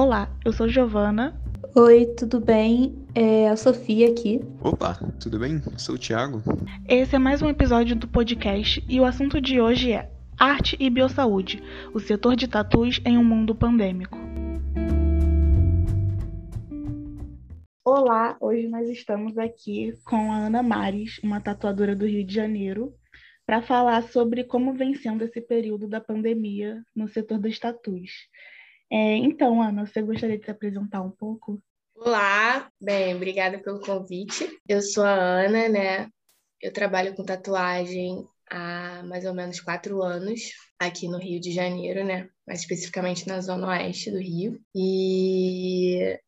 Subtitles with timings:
[0.00, 1.36] Olá, eu sou Giovana.
[1.74, 3.04] Oi, tudo bem?
[3.16, 4.40] É a Sofia aqui.
[4.62, 5.60] Opa, tudo bem?
[5.76, 6.40] Sou o Thiago.
[6.88, 10.08] Esse é mais um episódio do podcast e o assunto de hoje é
[10.38, 11.60] Arte e Biossaúde,
[11.92, 14.16] o setor de tatus em um mundo pandêmico.
[17.84, 22.94] Olá, hoje nós estamos aqui com a Ana Mares, uma tatuadora do Rio de Janeiro,
[23.44, 28.12] para falar sobre como vem sendo esse período da pandemia no setor dos tatus.
[28.90, 31.62] É, então, Ana, você gostaria de se apresentar um pouco?
[31.94, 34.48] Olá, bem, obrigada pelo convite.
[34.66, 36.08] Eu sou a Ana, né?
[36.60, 40.40] Eu trabalho com tatuagem há mais ou menos quatro anos
[40.78, 42.28] aqui no Rio de Janeiro, né?
[42.46, 44.58] Mais especificamente na zona oeste do Rio.
[44.74, 46.18] E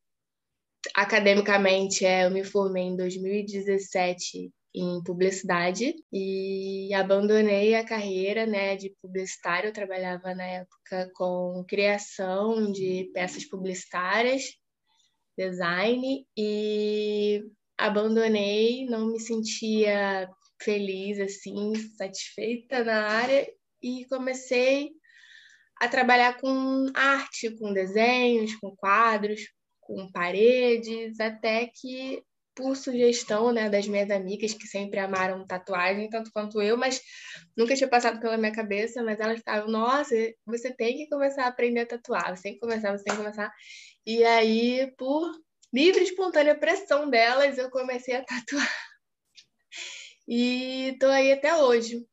[0.95, 8.95] academicamente, é, eu me formei em 2017 em publicidade e abandonei a carreira né, de
[9.02, 9.69] publicitário.
[9.69, 14.42] Eu trabalhava na época com criação de peças publicitárias,
[15.36, 17.42] design, e
[17.77, 20.28] abandonei, não me sentia
[20.62, 23.50] feliz, assim, satisfeita na área
[23.83, 24.91] e comecei
[25.81, 29.41] a trabalhar com arte, com desenhos, com quadros,
[29.81, 32.22] com paredes, até que
[32.61, 37.00] por sugestão né, das minhas amigas que sempre amaram tatuagem, tanto quanto eu, mas
[37.56, 41.48] nunca tinha passado pela minha cabeça, mas elas ficavam, nossa, você tem que começar a
[41.48, 43.50] aprender a tatuar, você tem que começar, você tem que começar.
[44.06, 45.33] E aí, por
[45.72, 48.69] livre e espontânea pressão delas, eu comecei a tatuar.
[50.28, 52.06] E tô aí até hoje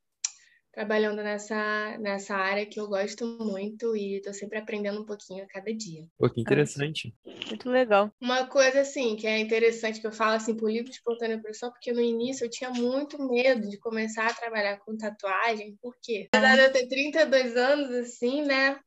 [0.78, 5.48] trabalhando nessa, nessa área que eu gosto muito e estou sempre aprendendo um pouquinho a
[5.48, 6.06] cada dia.
[6.20, 7.16] Pô, que interessante.
[7.48, 8.12] Muito legal.
[8.22, 11.72] Uma coisa, assim, que é interessante, que eu falo, assim, por livre de espontânea pressão,
[11.72, 16.28] porque no início eu tinha muito medo de começar a trabalhar com tatuagem, por quê?
[16.32, 18.80] Apesar de eu ter 32 anos, assim, né,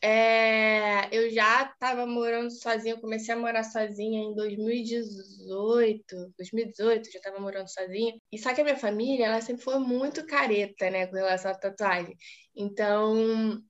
[0.00, 7.38] é, eu já estava morando sozinha, comecei a morar sozinha em 2018, 2018, já estava
[7.40, 8.14] morando sozinha.
[8.32, 11.54] E só que a minha família, ela sempre foi muito careta, né, com relação à
[11.54, 12.16] tatuagem.
[12.54, 13.62] Então,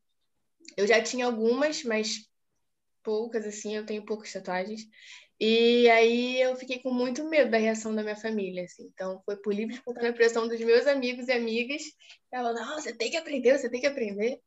[0.77, 2.29] eu já tinha algumas, mas
[3.03, 4.83] poucas, assim, eu tenho poucas tatuagens.
[5.39, 8.85] E aí eu fiquei com muito medo da reação da minha família, assim.
[8.95, 11.83] Então, foi por livre espontânea pressão dos meus amigos e amigas.
[12.33, 14.41] Ela, não, você tem que aprender, você tem que aprender.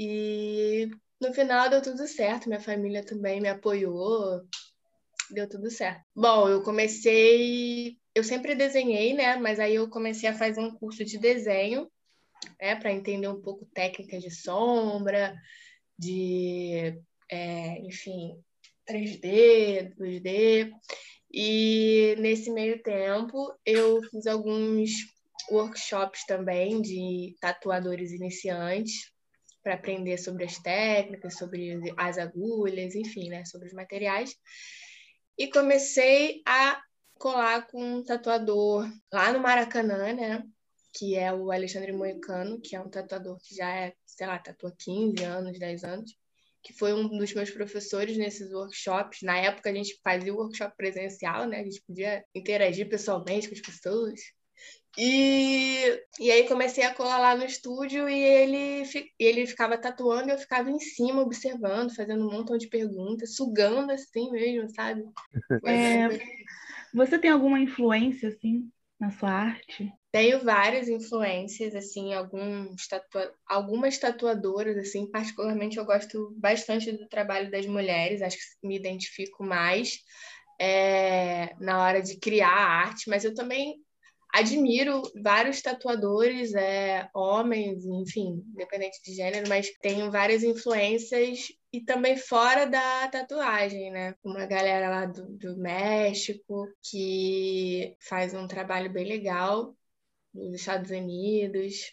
[0.00, 0.88] E
[1.20, 4.46] no final deu tudo certo, minha família também me apoiou,
[5.28, 6.04] deu tudo certo.
[6.14, 9.34] Bom, eu comecei, eu sempre desenhei, né?
[9.34, 11.90] Mas aí eu comecei a fazer um curso de desenho,
[12.60, 12.76] né?
[12.76, 15.34] Para entender um pouco técnicas de sombra,
[15.98, 16.96] de,
[17.28, 18.40] é, enfim,
[18.88, 20.70] 3D, 2D.
[21.28, 24.92] E nesse meio tempo eu fiz alguns
[25.50, 29.17] workshops também de tatuadores iniciantes
[29.68, 34.34] para aprender sobre as técnicas, sobre as agulhas, enfim, né, sobre os materiais.
[35.36, 36.80] E comecei a
[37.18, 40.42] colar com um tatuador lá no Maracanã, né,
[40.94, 44.74] que é o Alexandre Moicano, que é um tatuador que já é, sei lá, tatua
[44.78, 46.16] 15 anos, 10 anos,
[46.62, 49.20] que foi um dos meus professores nesses workshops.
[49.20, 51.60] Na época a gente fazia o workshop presencial, né?
[51.60, 54.18] A gente podia interagir pessoalmente com as pessoas.
[54.96, 58.82] E, e aí comecei a colar lá no estúdio e ele,
[59.18, 63.92] ele ficava tatuando e eu ficava em cima observando, fazendo um montão de perguntas, sugando
[63.92, 65.04] assim mesmo, sabe?
[65.66, 66.08] É,
[66.94, 69.92] você tem alguma influência assim na sua arte?
[70.10, 73.32] Tenho várias influências, assim, alguns tatua...
[73.46, 79.44] algumas tatuadoras, assim, particularmente eu gosto bastante do trabalho das mulheres, acho que me identifico
[79.44, 79.98] mais
[80.58, 83.76] é, na hora de criar a arte, mas eu também
[84.32, 92.16] admiro vários tatuadores, é, homens, enfim, independente de gênero, mas tenho várias influências e também
[92.16, 94.14] fora da tatuagem, né?
[94.24, 99.76] Uma galera lá do, do México que faz um trabalho bem legal
[100.32, 101.92] nos Estados Unidos.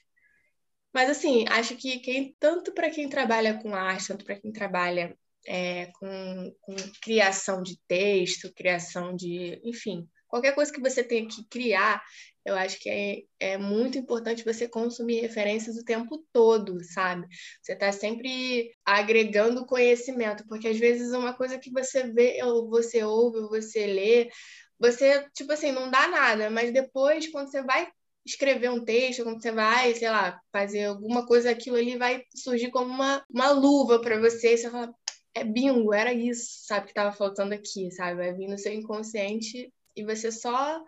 [0.93, 5.17] Mas assim, acho que quem tanto para quem trabalha com arte, tanto para quem trabalha
[5.45, 11.45] é, com, com criação de texto, criação de, enfim, qualquer coisa que você tenha que
[11.45, 12.03] criar,
[12.43, 17.25] eu acho que é, é muito importante você consumir referências o tempo todo, sabe?
[17.61, 23.01] Você está sempre agregando conhecimento, porque às vezes uma coisa que você vê, ou você
[23.01, 24.29] ouve, ou você lê,
[24.77, 27.87] você, tipo assim, não dá nada, mas depois, quando você vai
[28.25, 32.71] escrever um texto, quando você vai, sei lá, fazer alguma coisa, aquilo ali vai surgir
[32.71, 34.93] como uma, uma luva para você, e você fala,
[35.33, 38.17] é bingo, era isso, sabe, que estava faltando aqui, sabe?
[38.17, 40.83] Vai vir no seu inconsciente e você só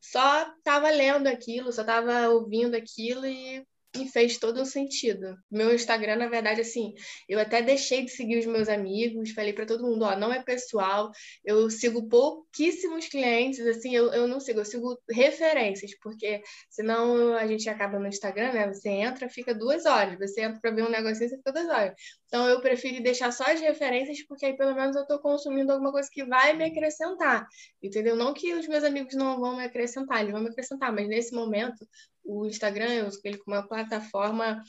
[0.00, 3.66] só estava lendo aquilo, só estava ouvindo aquilo e
[3.96, 5.36] me fez todo um sentido.
[5.50, 6.94] Meu Instagram, na verdade, assim,
[7.28, 10.42] eu até deixei de seguir os meus amigos, falei para todo mundo, ó, não é
[10.42, 11.10] pessoal,
[11.44, 17.46] eu sigo pouquíssimos clientes, assim, eu, eu não sigo, eu sigo referências, porque senão a
[17.46, 18.72] gente acaba no Instagram, né?
[18.72, 21.94] Você entra, fica duas horas, você entra para ver um negocinho, você fica duas horas.
[22.26, 25.92] Então eu preferi deixar só as referências, porque aí pelo menos eu estou consumindo alguma
[25.92, 27.46] coisa que vai me acrescentar,
[27.82, 28.16] entendeu?
[28.16, 31.34] Não que os meus amigos não vão me acrescentar, eles vão me acrescentar, mas nesse
[31.34, 31.86] momento
[32.26, 34.62] o Instagram eu uso ele como uma plataforma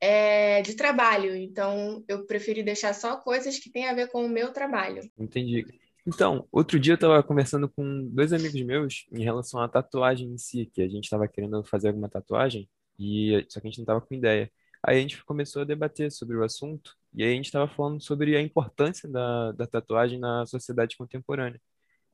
[0.00, 4.28] é, de trabalho, então eu preferi deixar só coisas que têm a ver com o
[4.28, 5.02] meu trabalho.
[5.18, 5.66] Entendi.
[6.06, 10.38] Então, outro dia eu estava conversando com dois amigos meus em relação à tatuagem em
[10.38, 12.68] si, que a gente estava querendo fazer alguma tatuagem,
[12.98, 14.50] e só que a gente não estava com ideia.
[14.82, 18.00] Aí a gente começou a debater sobre o assunto, e aí a gente estava falando
[18.00, 21.60] sobre a importância da, da tatuagem na sociedade contemporânea.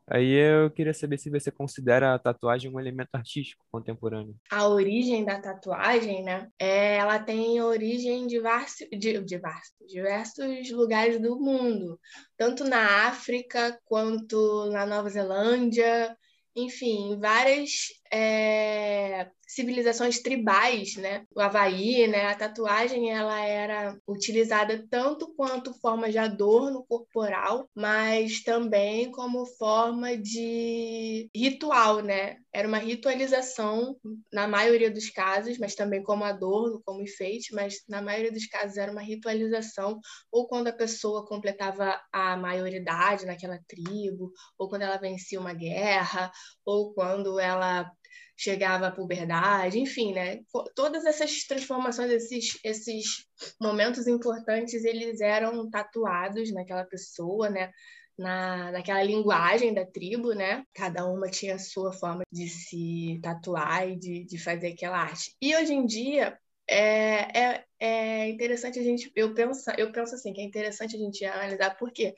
[0.07, 4.37] Aí eu queria saber se você considera a tatuagem um elemento artístico contemporâneo.
[4.51, 6.49] A origem da tatuagem, né?
[6.59, 11.99] É, ela tem origem em diversos, diversos, diversos lugares do mundo,
[12.37, 16.15] tanto na África quanto na Nova Zelândia,
[16.55, 21.25] enfim, várias é, civilizações tribais, né?
[21.35, 22.27] O Havaí, né?
[22.27, 30.17] A tatuagem ela era utilizada tanto quanto forma de adorno corporal, mas também como forma
[30.17, 32.37] de ritual, né?
[32.53, 33.97] Era uma ritualização
[34.33, 38.77] na maioria dos casos, mas também como adorno, como enfeite, mas na maioria dos casos
[38.77, 44.97] era uma ritualização ou quando a pessoa completava a maioridade naquela tribo, ou quando ela
[44.97, 46.31] vencia uma guerra,
[46.65, 47.91] ou quando ela
[48.37, 50.41] chegava à puberdade, enfim, né?
[50.75, 53.27] Todas essas transformações, esses, esses
[53.61, 57.71] momentos importantes, eles eram tatuados naquela pessoa, né?
[58.17, 60.65] Na, naquela linguagem da tribo, né?
[60.73, 65.35] Cada uma tinha a sua forma de se tatuar e de, de fazer aquela arte.
[65.41, 66.39] E hoje em dia,
[66.69, 70.99] é, é, é interessante a gente, eu penso, eu penso assim, que é interessante a
[70.99, 72.15] gente analisar porque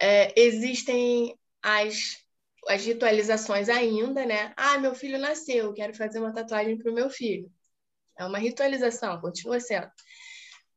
[0.00, 2.16] é, existem as
[2.68, 4.52] as ritualizações ainda, né?
[4.56, 7.50] Ah, meu filho nasceu, quero fazer uma tatuagem para o meu filho.
[8.16, 9.90] É uma ritualização, continua sendo.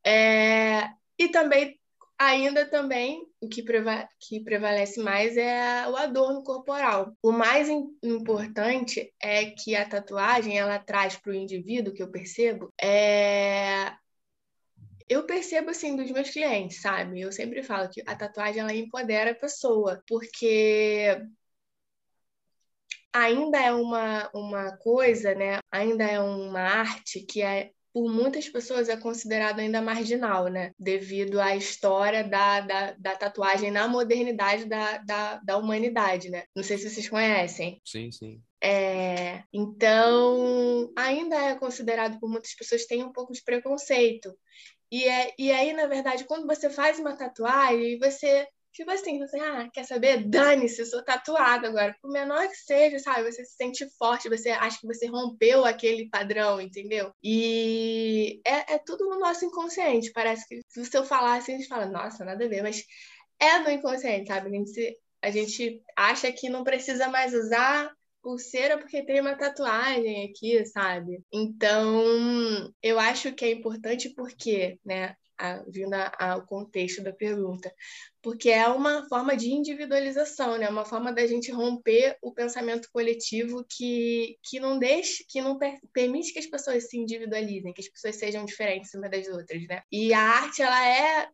[0.06, 1.80] É, e também,
[2.18, 7.16] ainda também, o que, preva que prevalece mais é o adorno corporal.
[7.22, 7.68] O mais
[8.04, 13.94] importante é que a tatuagem, ela traz para o indivíduo, que eu percebo, é
[15.10, 17.20] eu percebo assim dos meus clientes, sabe?
[17.20, 21.22] Eu sempre falo que a tatuagem ela empodera a pessoa, porque
[23.14, 25.60] ainda é uma, uma coisa, né?
[25.72, 30.72] Ainda é uma arte que é por muitas pessoas é considerado ainda marginal, né?
[30.80, 36.44] Devido à história da, da, da tatuagem na modernidade da, da, da, humanidade, né?
[36.56, 37.82] Não sei se vocês conhecem.
[37.86, 38.42] Sim, sim.
[38.64, 44.34] É, então, ainda é considerado por muitas pessoas tem um pouco de preconceito.
[44.92, 49.38] E, é, e aí, na verdade, quando você faz uma tatuagem, você Tipo assim, você,
[49.40, 50.28] ah, quer saber?
[50.30, 51.96] Dane-se, sou tatuada agora.
[52.02, 53.30] Por menor que seja, sabe?
[53.30, 57.12] Você se sente forte, você acha que você rompeu aquele padrão, entendeu?
[57.22, 60.12] E é, é tudo no nosso inconsciente.
[60.14, 62.84] Parece que se eu falar assim, a gente fala, nossa, nada a ver, mas
[63.40, 64.48] é do inconsciente, sabe?
[64.48, 67.92] A gente, a gente acha que não precisa mais usar
[68.22, 71.22] pulseira porque tem uma tatuagem aqui, sabe?
[71.32, 75.16] Então, eu acho que é importante porque, né?
[75.42, 77.74] A, vindo ao contexto da pergunta,
[78.22, 80.70] porque é uma forma de individualização, né?
[80.70, 85.80] Uma forma da gente romper o pensamento coletivo que, que não deixa, que não per,
[85.92, 89.82] permite que as pessoas se individualizem, que as pessoas sejam diferentes umas das outras, né?
[89.92, 91.28] E a arte ela é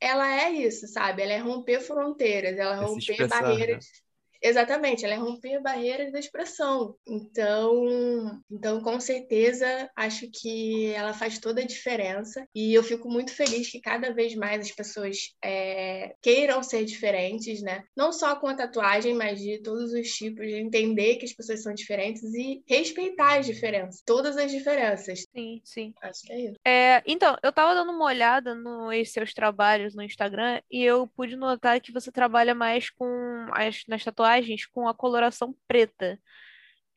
[0.00, 1.22] ela é isso, sabe?
[1.22, 3.84] Ela é romper fronteiras, ela é romper barreiras.
[3.86, 4.11] Né?
[4.42, 6.96] Exatamente, ela é romper barreiras da expressão.
[7.06, 12.44] Então, então, com certeza, acho que ela faz toda a diferença.
[12.52, 17.62] E eu fico muito feliz que cada vez mais as pessoas é, queiram ser diferentes,
[17.62, 17.84] né?
[17.96, 21.62] Não só com a tatuagem, mas de todos os tipos, de entender que as pessoas
[21.62, 25.24] são diferentes e respeitar as diferenças, todas as diferenças.
[25.34, 25.94] Sim, sim.
[26.02, 26.56] Acho que é isso.
[26.66, 31.36] É, então, eu tava dando uma olhada nos seus trabalhos no Instagram e eu pude
[31.36, 36.18] notar que você trabalha mais com as nas tatuagens tatuagens com a coloração preta.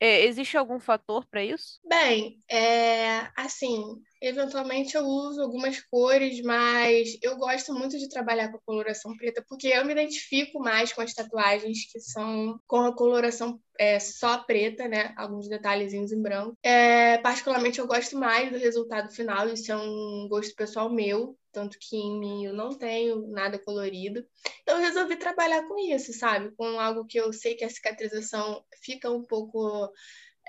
[0.00, 1.80] É, existe algum fator para isso?
[1.88, 3.82] Bem, é, assim,
[4.26, 9.44] eventualmente eu uso algumas cores, mas eu gosto muito de trabalhar com a coloração preta
[9.48, 14.38] porque eu me identifico mais com as tatuagens que são com a coloração é, só
[14.38, 15.14] preta, né?
[15.16, 16.56] Alguns detalhezinhos em branco.
[16.62, 21.78] É, particularmente eu gosto mais do resultado final, isso é um gosto pessoal meu tanto
[21.80, 24.22] que em mim eu não tenho nada colorido.
[24.60, 26.50] Então eu resolvi trabalhar com isso, sabe?
[26.54, 29.90] Com algo que eu sei que a cicatrização fica um pouco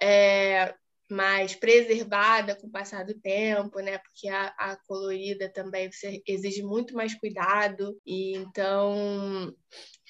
[0.02, 0.76] é,
[1.10, 3.98] mais preservada com o passar do tempo, né?
[3.98, 5.90] Porque a, a colorida também
[6.28, 8.00] exige muito mais cuidado.
[8.06, 9.54] E então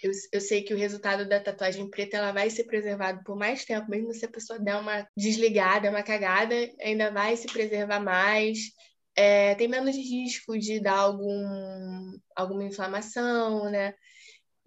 [0.04, 3.66] eu, eu sei que o resultado da tatuagem preta ela vai ser preservado por mais
[3.66, 8.60] tempo, mesmo se a pessoa der uma desligada, uma cagada, ainda vai se preservar mais.
[9.16, 13.94] É, tem menos risco de dar algum, alguma inflamação, né?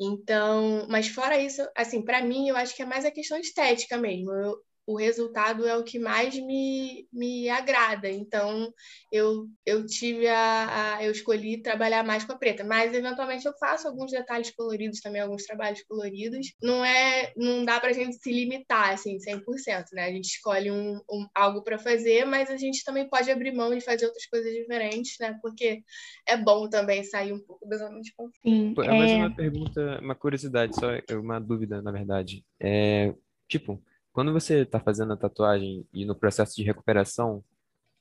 [0.00, 3.98] Então, mas fora isso, assim, para mim, eu acho que é mais a questão estética
[3.98, 4.32] mesmo.
[4.32, 4.56] Eu,
[4.90, 8.10] o resultado é o que mais me, me agrada.
[8.10, 8.72] Então,
[9.12, 13.52] eu, eu tive a, a, Eu escolhi trabalhar mais com a preta, mas eventualmente eu
[13.58, 16.52] faço alguns detalhes coloridos também, alguns trabalhos coloridos.
[16.60, 17.32] Não é.
[17.36, 20.06] Não dá pra gente se limitar, assim, 100%, né?
[20.06, 23.72] A gente escolhe um, um algo para fazer, mas a gente também pode abrir mão
[23.72, 25.38] de fazer outras coisas diferentes, né?
[25.40, 25.84] Porque
[26.26, 28.40] é bom também sair um pouco da zona de conforto.
[28.42, 32.44] Sim, é mais uma pergunta, uma curiosidade, só uma dúvida, na verdade.
[32.58, 33.14] É,
[33.46, 33.80] tipo,
[34.12, 37.36] quando você está fazendo a tatuagem e no processo de recuperação,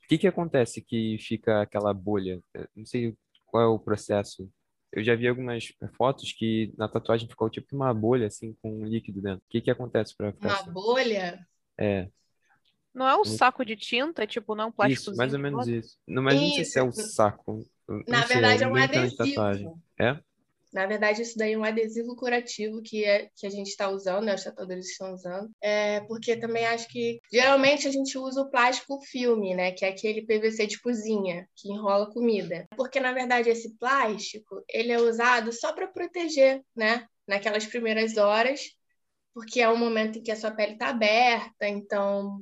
[0.04, 2.42] o que que acontece que fica aquela bolha?
[2.74, 4.48] não sei qual é o processo.
[4.92, 8.84] Eu já vi algumas fotos que na tatuagem ficou tipo uma bolha assim com um
[8.84, 9.44] líquido dentro.
[9.46, 10.72] O que que acontece para ficar Uma assim?
[10.72, 11.46] bolha?
[11.78, 12.08] É.
[12.92, 15.02] Não é um saco de tinta, tipo, não é um plástico.
[15.02, 15.96] Isso, mais ou menos isso.
[16.08, 17.64] Não, mas não sei se é o saco.
[18.08, 19.16] Na sei, verdade, é um adesivo.
[19.16, 19.72] Tatuagem.
[19.98, 20.20] É?
[20.72, 24.26] Na verdade, isso daí é um adesivo curativo que, é, que a gente está usando,
[24.26, 28.50] né, os tatuadores estão usando, é, porque também acho que geralmente a gente usa o
[28.50, 32.68] plástico filme, né, que é aquele PVC de cozinha que enrola comida.
[32.76, 38.60] Porque na verdade esse plástico ele é usado só para proteger, né, naquelas primeiras horas,
[39.34, 42.40] porque é um momento em que a sua pele está aberta, então,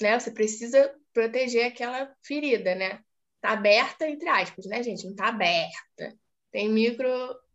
[0.00, 3.00] né, você precisa proteger aquela ferida, né?
[3.40, 5.06] Tá aberta entre aspas, né, gente?
[5.06, 6.16] Não tá aberta
[6.50, 7.08] tem micro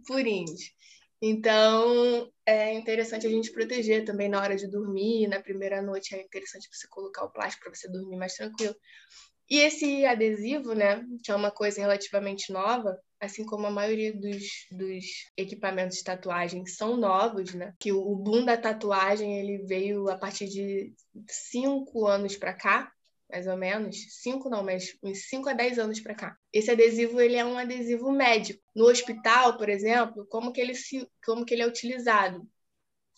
[0.08, 0.74] furinhos.
[1.22, 6.22] Então, é interessante a gente proteger também na hora de dormir, na primeira noite é
[6.22, 8.76] interessante você colocar o plástico para você dormir mais tranquilo.
[9.50, 14.44] E esse adesivo, né, que é uma coisa relativamente nova, assim como a maioria dos,
[14.72, 15.06] dos
[15.38, 20.48] equipamentos de tatuagem são novos, né, que o boom da tatuagem ele veio a partir
[20.48, 20.94] de
[21.30, 22.92] cinco anos para cá,
[23.30, 26.38] mais ou menos, cinco não, mas uns 5 a 10 anos para cá.
[26.54, 28.62] Esse adesivo ele é um adesivo médico.
[28.74, 32.48] No hospital, por exemplo, como que ele se, como que ele é utilizado?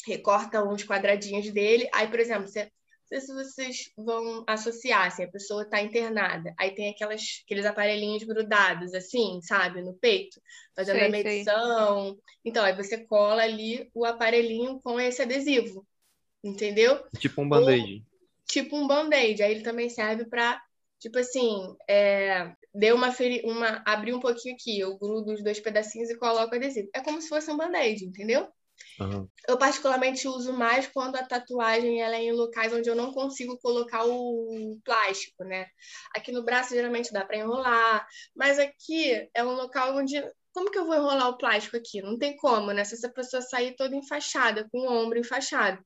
[0.06, 2.72] Recorta uns quadradinhos dele, aí, por exemplo, você, não
[3.08, 8.24] sei se vocês vão associar, assim, a pessoa está internada, aí tem aquelas, aqueles aparelhinhos
[8.24, 10.42] grudados, assim, sabe, no peito,
[10.74, 12.06] fazendo sei, a medição.
[12.14, 12.22] Sei.
[12.46, 15.86] Então, aí você cola ali o aparelhinho com esse adesivo,
[16.42, 17.04] entendeu?
[17.20, 18.08] Tipo um band-aid
[18.48, 19.42] tipo um band-aid.
[19.44, 20.62] Aí ele também serve para,
[21.00, 25.60] tipo assim, é, deu uma, feri uma abrir um pouquinho aqui, eu grudo os dois
[25.60, 26.90] pedacinhos e coloco adesivo.
[26.94, 28.48] É como se fosse um band-aid, entendeu?
[29.00, 29.28] Uhum.
[29.48, 33.58] Eu particularmente uso mais quando a tatuagem ela é em locais onde eu não consigo
[33.60, 35.68] colocar o plástico, né?
[36.16, 40.24] Aqui no braço geralmente dá para enrolar, mas aqui é um local onde
[40.54, 42.02] como que eu vou enrolar o plástico aqui?
[42.02, 42.84] Não tem como, né?
[42.84, 45.80] Se essa pessoa sair toda enfaixada, com o ombro enfaixado.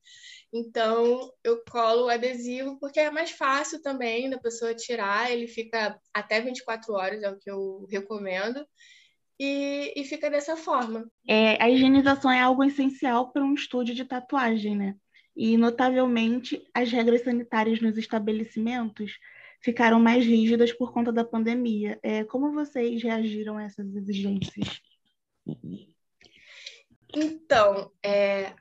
[0.52, 5.98] Então, eu colo o adesivo porque é mais fácil também da pessoa tirar, ele fica
[6.12, 8.66] até 24 horas, é o que eu recomendo,
[9.40, 11.10] e, e fica dessa forma.
[11.26, 14.94] É, a higienização é algo essencial para um estúdio de tatuagem, né?
[15.34, 19.18] E, notavelmente, as regras sanitárias nos estabelecimentos
[19.62, 21.98] ficaram mais rígidas por conta da pandemia.
[22.02, 24.82] É, como vocês reagiram a essas exigências?
[27.14, 28.54] Então, é,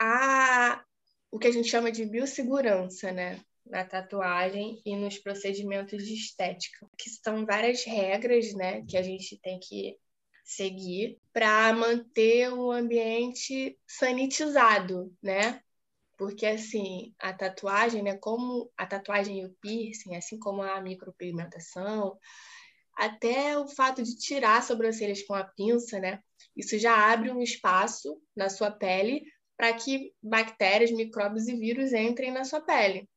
[0.00, 0.84] a,
[1.32, 3.40] o que a gente chama de biossegurança, né?
[3.64, 8.84] Na tatuagem e nos procedimentos de estética, que são várias regras, né?
[8.86, 9.96] Que a gente tem que
[10.44, 15.62] seguir para manter o ambiente sanitizado, né?
[16.18, 22.18] Porque assim, a tatuagem, né, como a tatuagem e o piercing, assim como a micropigmentação,
[22.94, 26.20] até o fato de tirar as sobrancelhas com a pinça, né?
[26.54, 29.24] Isso já abre um espaço na sua pele
[29.62, 33.08] para que bactérias, micróbios e vírus entrem na sua pele.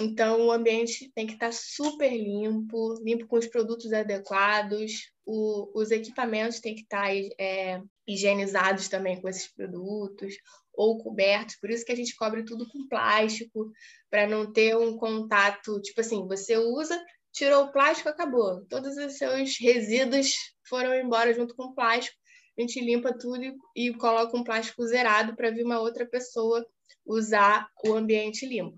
[0.00, 5.70] Então, o ambiente tem que estar tá super limpo, limpo com os produtos adequados, o,
[5.78, 10.34] os equipamentos têm que estar tá, é, higienizados também com esses produtos,
[10.72, 13.70] ou cobertos, por isso que a gente cobre tudo com plástico,
[14.08, 16.98] para não ter um contato, tipo assim, você usa,
[17.30, 18.64] tirou o plástico, acabou.
[18.70, 20.32] Todos os seus resíduos
[20.66, 22.23] foram embora junto com o plástico
[22.56, 23.40] a gente limpa tudo
[23.74, 26.64] e, coloca um plástico zerado para vir uma outra pessoa
[27.04, 28.76] usar o ambiente limpo.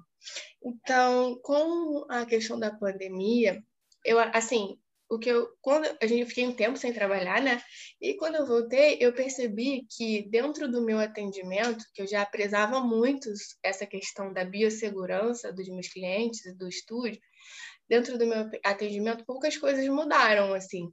[0.64, 3.62] Então, com a questão da pandemia,
[4.04, 4.76] eu assim,
[5.09, 7.62] o que eu quando a gente fiquei um tempo sem trabalhar, né?
[8.00, 12.80] E quando eu voltei, eu percebi que dentro do meu atendimento, que eu já prezava
[12.80, 13.30] muito
[13.62, 17.21] essa questão da biossegurança dos meus clientes do estúdio,
[17.88, 20.90] dentro do meu atendimento poucas coisas mudaram assim.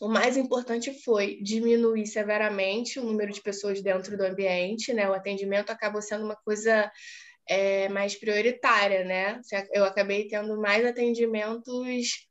[0.00, 5.08] O mais importante foi diminuir severamente o número de pessoas dentro do ambiente, né?
[5.08, 6.90] O atendimento acabou sendo uma coisa
[7.48, 9.40] é, mais prioritária, né?
[9.72, 12.26] Eu acabei tendo mais atendimentos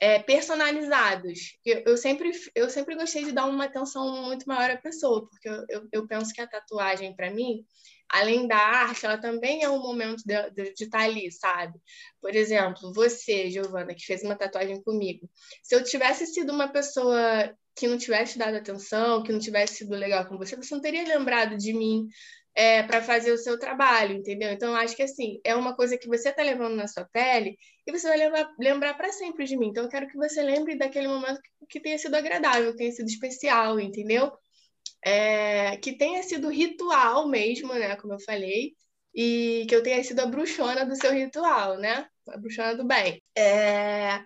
[0.00, 1.56] é, personalizados.
[1.64, 5.48] Eu, eu, sempre, eu sempre gostei de dar uma atenção muito maior à pessoa, porque
[5.48, 7.64] eu, eu, eu penso que a tatuagem, para mim,
[8.08, 11.78] além da arte, ela também é um momento de, de, de, estar ali, sabe?
[12.20, 15.28] Por exemplo, você, Giovana, que fez uma tatuagem comigo,
[15.62, 19.94] se eu tivesse sido uma pessoa que não tivesse dado atenção, que não tivesse sido
[19.94, 22.08] legal com você, você não teria lembrado de mim
[22.54, 24.50] é, para fazer o seu trabalho, entendeu?
[24.50, 27.92] Então, acho que assim, é uma coisa que você está levando na sua pele e
[27.92, 29.68] você vai levar, lembrar para sempre de mim.
[29.68, 32.90] Então, eu quero que você lembre daquele momento que, que tenha sido agradável, que tenha
[32.90, 34.32] sido especial, entendeu?
[35.04, 37.96] É, que tenha sido ritual mesmo, né?
[37.96, 38.74] Como eu falei,
[39.14, 42.08] e que eu tenha sido a bruxona do seu ritual, né?
[42.28, 43.22] A bruxona do bem.
[43.36, 44.22] É,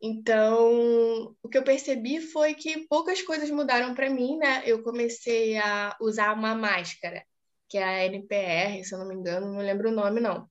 [0.00, 4.62] então, o que eu percebi foi que poucas coisas mudaram para mim, né?
[4.66, 7.24] Eu comecei a usar uma máscara
[7.68, 10.50] que é a NPR, se eu não me engano, não lembro o nome, não.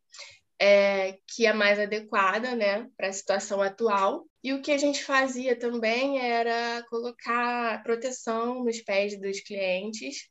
[0.63, 4.27] É, que é mais adequada né, para a situação atual.
[4.43, 10.29] E o que a gente fazia também era colocar proteção nos pés dos clientes.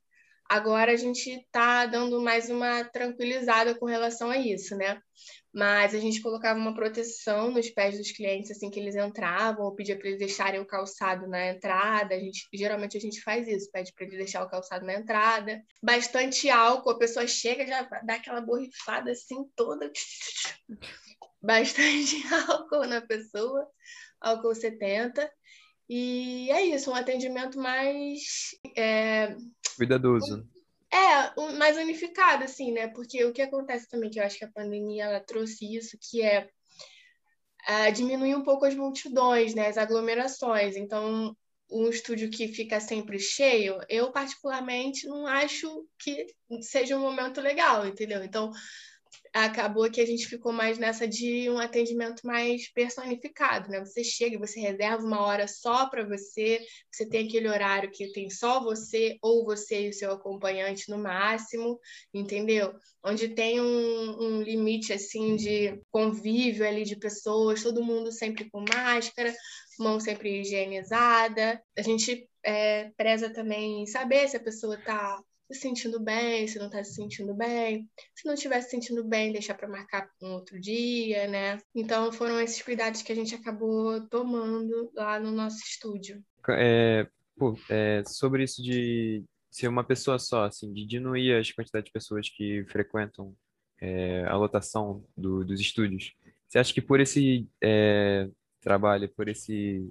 [0.51, 5.01] Agora a gente está dando mais uma tranquilizada com relação a isso, né?
[5.53, 9.75] mas a gente colocava uma proteção nos pés dos clientes assim que eles entravam, ou
[9.75, 12.15] pedia para eles deixarem o calçado na entrada.
[12.15, 15.61] A gente, geralmente a gente faz isso, pede para eles deixar o calçado na entrada.
[15.83, 19.91] Bastante álcool, a pessoa chega já dá aquela borrifada assim toda.
[21.43, 22.17] Bastante
[22.49, 23.67] álcool na pessoa,
[24.21, 25.29] álcool 70.
[25.93, 28.51] E é isso, um atendimento mais.
[28.77, 29.35] É...
[29.81, 30.47] Cuidadoso.
[30.93, 32.89] É, mais unificado, assim, né?
[32.89, 36.21] Porque o que acontece também, que eu acho que a pandemia ela trouxe isso, que
[36.21, 36.51] é
[37.67, 39.69] uh, diminuir um pouco as multidões, né?
[39.69, 40.77] As aglomerações.
[40.77, 41.35] Então,
[41.71, 46.27] um estúdio que fica sempre cheio, eu particularmente não acho que
[46.61, 48.23] seja um momento legal, entendeu?
[48.23, 48.51] Então,
[49.33, 53.79] acabou que a gente ficou mais nessa de um atendimento mais personificado, né?
[53.81, 58.29] Você chega, você reserva uma hora só para você, você tem aquele horário que tem
[58.29, 61.79] só você ou você e o seu acompanhante no máximo,
[62.13, 62.75] entendeu?
[63.05, 68.65] Onde tem um, um limite assim de convívio ali de pessoas, todo mundo sempre com
[68.69, 69.33] máscara,
[69.79, 71.63] mão sempre higienizada.
[71.79, 76.67] A gente é, preza também saber se a pessoa está se sentindo bem, se não
[76.67, 77.89] está se sentindo bem.
[78.15, 81.59] Se não estiver se sentindo bem, deixar para marcar um outro dia, né?
[81.75, 86.23] Então foram esses cuidados que a gente acabou tomando lá no nosso estúdio.
[86.49, 91.87] É, pô, é, sobre isso de ser uma pessoa só, assim, de diminuir as quantidades
[91.87, 93.35] de pessoas que frequentam
[93.81, 96.15] é, a lotação do, dos estúdios.
[96.47, 98.29] Você acha que por esse é,
[98.61, 99.89] trabalho, por esse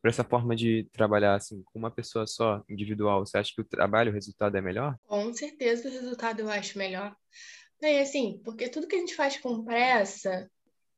[0.00, 3.64] para essa forma de trabalhar assim com uma pessoa só, individual, você acha que o
[3.64, 4.96] trabalho, o resultado é melhor?
[5.06, 7.14] Com certeza o resultado eu acho melhor.
[7.82, 10.48] É assim, porque tudo que a gente faz com pressa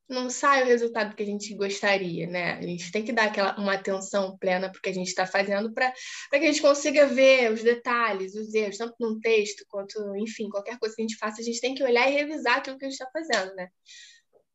[0.09, 2.55] não sai o resultado que a gente gostaria, né?
[2.55, 5.93] A gente tem que dar aquela uma atenção plena porque a gente está fazendo para
[6.31, 10.79] que a gente consiga ver os detalhes, os erros, tanto num texto quanto, enfim, qualquer
[10.79, 12.91] coisa que a gente faça, a gente tem que olhar e revisar aquilo que a
[12.91, 13.69] gente está fazendo, né?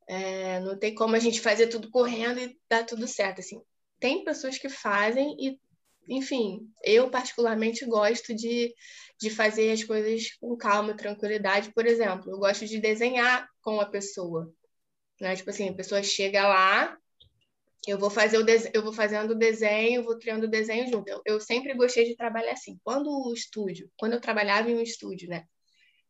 [0.08, 3.60] É, não tem como a gente fazer tudo correndo e dar tudo certo, assim
[4.06, 5.60] tem pessoas que fazem e,
[6.08, 8.72] enfim, eu particularmente gosto de,
[9.20, 11.74] de fazer as coisas com calma e tranquilidade.
[11.74, 14.54] Por exemplo, eu gosto de desenhar com a pessoa.
[15.20, 15.36] Né?
[15.36, 16.96] Tipo assim, a pessoa chega lá,
[17.88, 21.10] eu vou fazer o eu vou fazendo o desenho, vou criando o desenho junto.
[21.10, 22.80] Eu, eu sempre gostei de trabalhar assim.
[22.84, 25.46] Quando o estúdio, quando eu trabalhava em um estúdio, né?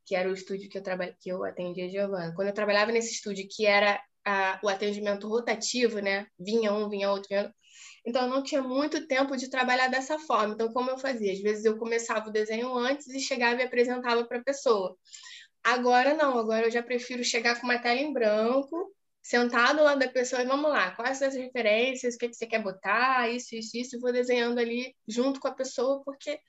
[0.06, 0.84] Que era o estúdio que eu
[1.18, 2.34] que eu atendia a Giovana.
[2.36, 6.28] Quando eu trabalhava nesse estúdio que era a, o atendimento rotativo, né?
[6.38, 7.56] Vinha um, vinha outro, vinha outro.
[8.06, 10.54] Então, eu não tinha muito tempo de trabalhar dessa forma.
[10.54, 11.34] Então, como eu fazia?
[11.34, 14.96] Às vezes eu começava o desenho antes e chegava e apresentava para a pessoa.
[15.64, 20.08] Agora não, agora eu já prefiro chegar com uma tela em branco, sentado lá da
[20.08, 23.56] pessoa e vamos lá, quais são as referências, o que, que você quer botar, isso,
[23.56, 26.40] isso, isso, vou desenhando ali junto com a pessoa, porque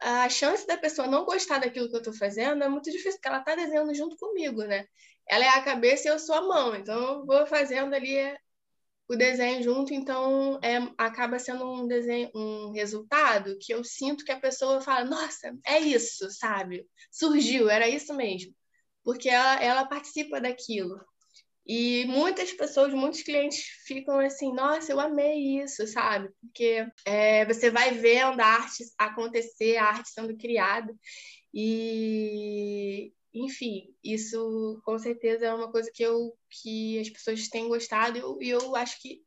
[0.00, 3.28] a chance da pessoa não gostar daquilo que eu estou fazendo é muito difícil, porque
[3.28, 4.86] ela está desenhando junto comigo, né?
[5.28, 8.16] Ela é a cabeça e eu sou a mão, então eu vou fazendo ali
[9.08, 14.32] o desenho junto, então é, acaba sendo um desenho, um resultado que eu sinto que
[14.32, 16.86] a pessoa fala, nossa, é isso, sabe?
[17.10, 18.54] Surgiu, era isso mesmo.
[19.02, 20.98] Porque ela, ela participa daquilo.
[21.66, 26.30] E muitas pessoas, muitos clientes ficam assim, nossa, eu amei isso, sabe?
[26.40, 30.94] Porque é, você vai vendo a arte acontecer, a arte sendo criada.
[31.52, 38.16] E, enfim, isso com certeza é uma coisa que, eu, que as pessoas têm gostado
[38.16, 39.20] e eu, eu acho que,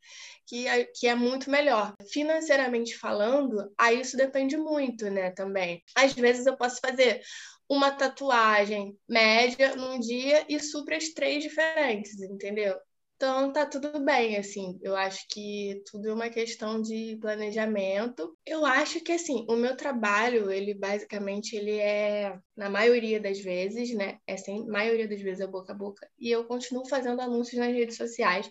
[0.46, 1.94] que, é, que é muito melhor.
[2.10, 5.82] Financeiramente falando, aí isso depende muito, né, também.
[5.94, 7.20] Às vezes eu posso fazer
[7.68, 12.74] uma tatuagem média num dia e supra as três diferentes, entendeu?
[13.18, 14.78] Então tá tudo bem, assim.
[14.80, 18.38] Eu acho que tudo é uma questão de planejamento.
[18.46, 23.92] Eu acho que assim, o meu trabalho, ele basicamente ele é na maioria das vezes,
[23.92, 24.18] né?
[24.24, 26.08] É sem maioria das vezes é boca a boca.
[26.16, 28.48] E eu continuo fazendo anúncios nas redes sociais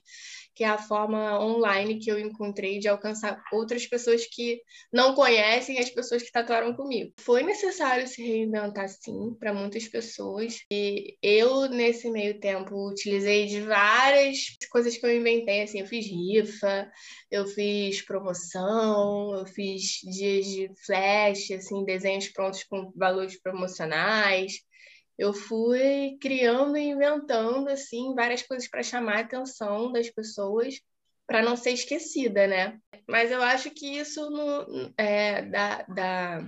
[0.57, 4.59] que é a forma online que eu encontrei de alcançar outras pessoas que
[4.91, 7.13] não conhecem as pessoas que tatuaram comigo.
[7.19, 10.57] Foi necessário se reinventar, sim, para muitas pessoas.
[10.71, 16.07] E eu, nesse meio tempo, utilizei de várias coisas que eu inventei, assim, eu fiz
[16.07, 16.91] rifa,
[17.29, 24.53] eu fiz promoção, eu fiz dias de flash, assim, desenhos prontos com valores promocionais
[25.17, 30.79] eu fui criando e inventando assim várias coisas para chamar a atenção das pessoas
[31.25, 32.79] para não ser esquecida, né?
[33.07, 36.47] Mas eu acho que isso no, é, da, da,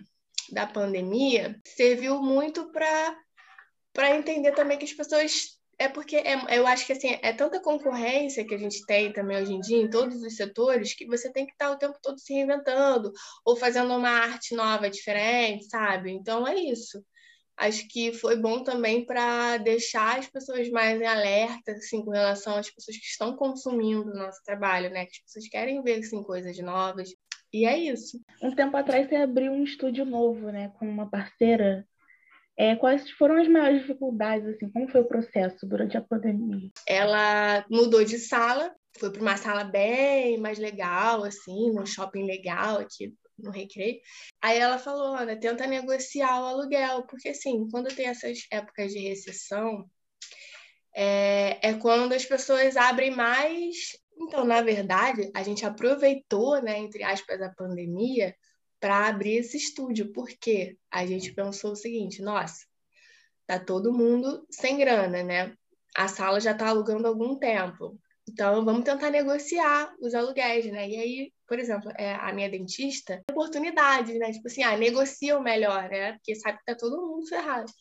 [0.52, 6.86] da pandemia serviu muito para entender também que as pessoas é porque é, eu acho
[6.86, 10.22] que assim é tanta concorrência que a gente tem também hoje em dia em todos
[10.22, 13.12] os setores que você tem que estar o tempo todo se reinventando
[13.46, 16.12] ou fazendo uma arte nova diferente, sabe?
[16.12, 17.04] Então é isso
[17.60, 22.56] acho que foi bom também para deixar as pessoas mais em alerta assim, com relação
[22.56, 25.06] às pessoas que estão consumindo o nosso trabalho, né?
[25.06, 27.10] Que as pessoas querem ver assim, coisas novas.
[27.52, 28.20] E é isso.
[28.42, 31.86] Um tempo atrás você abriu um estúdio novo, né, com uma parceira.
[32.58, 34.70] É, quais foram as maiores dificuldades, assim?
[34.70, 36.70] Como foi o processo durante a pandemia?
[36.88, 42.80] Ela mudou de sala, foi para uma sala bem mais legal, assim, num shopping legal
[42.80, 44.00] aqui no recreio.
[44.42, 49.00] Aí ela falou, Ana, tenta negociar o aluguel, porque assim, quando tem essas épocas de
[49.00, 49.90] recessão,
[50.96, 53.98] é, é quando as pessoas abrem mais.
[54.18, 58.36] Então, na verdade, a gente aproveitou, né, entre aspas, a pandemia
[58.80, 62.66] para abrir esse estúdio, porque a gente pensou o seguinte, nossa,
[63.46, 65.54] tá todo mundo sem grana, né?
[65.96, 68.00] A sala já está alugando há algum tempo.
[68.32, 70.88] Então, vamos tentar negociar os aluguéis, né?
[70.88, 74.32] E aí, por exemplo, é, a minha dentista, oportunidades, né?
[74.32, 76.14] Tipo assim, ah, negocia o melhor, né?
[76.14, 77.72] Porque sabe que tá todo mundo ferrado.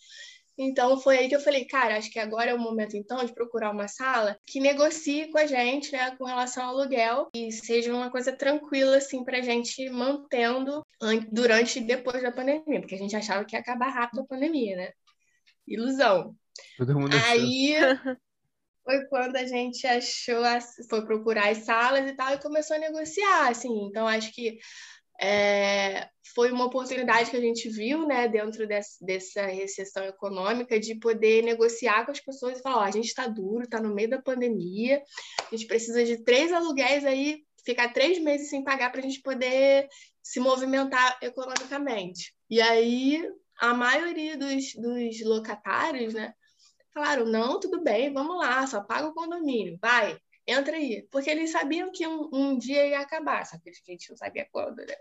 [0.56, 3.32] Então, foi aí que eu falei, cara, acho que agora é o momento, então, de
[3.32, 7.94] procurar uma sala que negocie com a gente, né, com relação ao aluguel e seja
[7.94, 10.84] uma coisa tranquila, assim, pra gente mantendo
[11.30, 14.76] durante e depois da pandemia, porque a gente achava que ia acabar rápido a pandemia,
[14.76, 14.90] né?
[15.64, 16.34] Ilusão.
[16.76, 17.74] Todo mundo Aí,
[18.88, 20.42] foi quando a gente achou,
[20.88, 23.84] foi procurar as salas e tal, e começou a negociar, assim.
[23.84, 24.58] Então, acho que
[25.20, 31.42] é, foi uma oportunidade que a gente viu, né, dentro dessa recessão econômica, de poder
[31.42, 35.02] negociar com as pessoas e falar: a gente está duro, está no meio da pandemia,
[35.52, 39.20] a gente precisa de três aluguéis aí, ficar três meses sem pagar para a gente
[39.20, 39.86] poder
[40.22, 42.32] se movimentar economicamente.
[42.48, 43.22] E aí,
[43.60, 46.32] a maioria dos, dos locatários, né,
[46.98, 51.06] Falaram, não, tudo bem, vamos lá, só paga o condomínio, vai, entra aí.
[51.12, 54.48] Porque eles sabiam que um, um dia ia acabar, só que a gente não sabia
[54.50, 54.96] quando, né?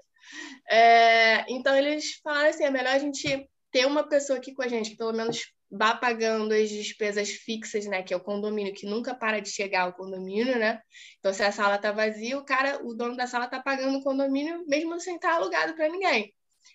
[0.70, 4.68] É, então eles falaram assim, é melhor a gente ter uma pessoa aqui com a
[4.68, 8.86] gente, que pelo menos vá pagando as despesas fixas, né, que é o condomínio, que
[8.86, 10.80] nunca para de chegar ao condomínio, né?
[11.18, 14.04] Então, se a sala tá vazia, o cara, o dono da sala tá pagando o
[14.04, 16.32] condomínio mesmo sem estar alugado para ninguém.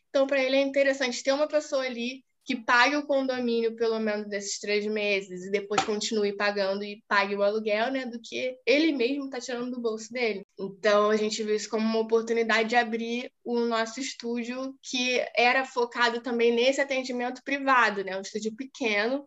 [0.08, 4.28] Então, para ele é interessante ter uma pessoa ali que pague o condomínio pelo menos
[4.28, 8.05] desses três meses e depois continue pagando e pague o aluguel, né?
[8.05, 10.44] Do que ele mesmo está tirando do bolso dele.
[10.59, 15.64] Então a gente viu isso como uma oportunidade de abrir o nosso estúdio, que era
[15.64, 18.16] focado também nesse atendimento privado, né?
[18.16, 19.26] Um estúdio pequeno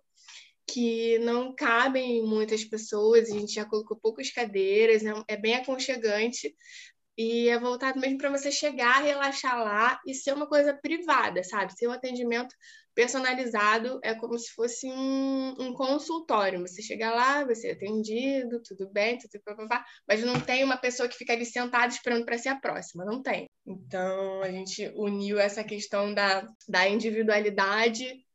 [0.68, 5.14] que não cabem muitas pessoas, a gente já colocou poucas cadeiras, né?
[5.28, 6.56] é bem aconchegante,
[7.18, 11.74] e é voltado mesmo para você chegar, relaxar lá e ser uma coisa privada, sabe?
[11.78, 12.54] Ser um atendimento
[12.96, 16.62] personalizado, é como se fosse um, um consultório.
[16.62, 21.10] Você chega lá, você é atendido, tudo bem, tudo papapá, mas não tem uma pessoa
[21.10, 23.50] que fica ali sentada esperando para ser a próxima, não tem.
[23.68, 28.26] Então, a gente uniu essa questão da, da individualidade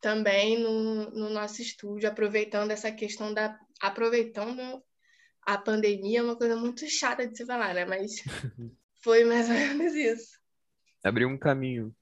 [0.00, 3.58] também no, no nosso estúdio, aproveitando essa questão da.
[3.80, 4.82] aproveitando
[5.42, 7.86] a pandemia é uma coisa muito chata de se falar, né?
[7.86, 8.12] Mas
[9.02, 10.38] foi mais ou menos isso.
[11.02, 11.94] Abriu um caminho.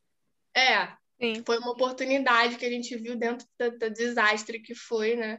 [0.55, 1.43] É, Sim.
[1.47, 5.39] foi uma oportunidade que a gente viu dentro do, do desastre que foi, né?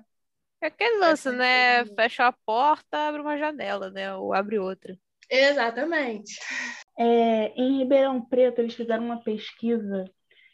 [0.61, 1.85] É aquele lance, né?
[1.85, 4.15] Fecha a porta, abre uma janela, né?
[4.15, 4.97] Ou abre outra.
[5.29, 6.39] Exatamente.
[6.97, 10.05] É, em Ribeirão Preto, eles fizeram uma pesquisa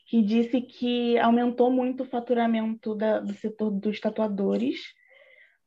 [0.08, 4.80] que disse que aumentou muito o faturamento da, do setor dos tatuadores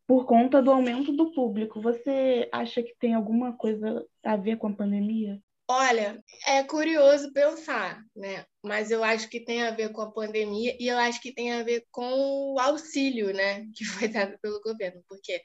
[0.07, 1.81] por conta do aumento do público.
[1.81, 5.40] Você acha que tem alguma coisa a ver com a pandemia?
[5.69, 8.45] Olha, é curioso pensar, né?
[8.63, 11.53] Mas eu acho que tem a ver com a pandemia e eu acho que tem
[11.53, 13.67] a ver com o auxílio, né?
[13.75, 15.43] Que foi dado pelo governo, porque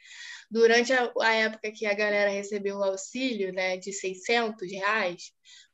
[0.50, 5.32] durante a, a época que a galera recebeu o auxílio, né, de 600 reais,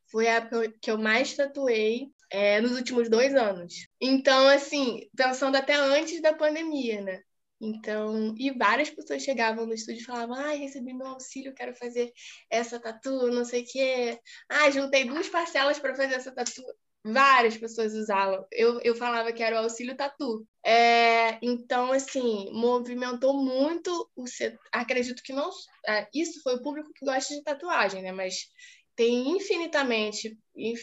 [0.09, 3.73] foi a época que eu mais tatuei é, nos últimos dois anos.
[3.99, 7.21] Então, assim, pensando até antes da pandemia, né?
[7.59, 12.11] Então, e várias pessoas chegavam no estúdio e falavam: ai, recebi meu auxílio, quero fazer
[12.49, 14.19] essa tatu, não sei o quê.
[14.49, 16.61] Ah, juntei duas parcelas para fazer essa tatu.
[17.03, 18.45] Várias pessoas usavam.
[18.51, 20.45] Eu, eu falava que era o auxílio tatu.
[20.63, 24.59] É, então, assim, movimentou muito o setor.
[24.71, 25.49] Acredito que não.
[25.87, 28.11] É, isso foi o público que gosta de tatuagem, né?
[28.11, 28.49] Mas
[28.97, 30.35] tem infinitamente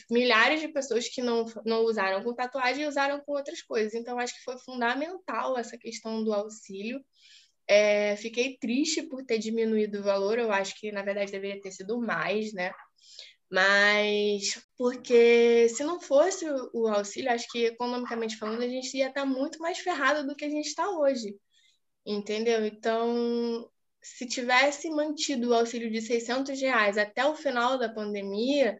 [0.08, 3.92] milhares de pessoas que não, não usaram com tatuagem e usaram com outras coisas.
[3.92, 7.04] Então, acho que foi fundamental essa questão do auxílio.
[7.68, 11.72] É, fiquei triste por ter diminuído o valor, eu acho que na verdade deveria ter
[11.72, 12.72] sido mais, né?
[13.50, 19.26] Mas porque se não fosse o auxílio, acho que economicamente falando, a gente ia estar
[19.26, 21.36] muito mais ferrado do que a gente está hoje.
[22.06, 22.64] Entendeu?
[22.66, 23.68] Então,
[24.04, 28.78] se tivesse mantido o auxílio de 600 reais até o final da pandemia,